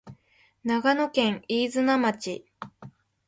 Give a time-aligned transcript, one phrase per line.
[0.63, 2.47] 長野県飯綱町